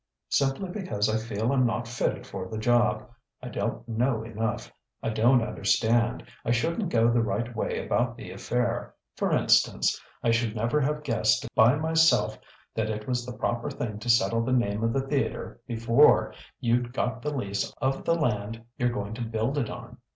[0.29, 3.07] "Simply because I feel I'm not fitted for the job.
[3.43, 4.73] I don't know enough.
[5.03, 6.25] I don't understand.
[6.43, 8.95] I shouldn't go the right way about the affair.
[9.15, 12.39] For instance, I should never have guessed by myself
[12.73, 16.93] that it was the proper thing to settle the name of the theatre before you'd
[16.93, 19.97] got the lease of the land you're going to build it on.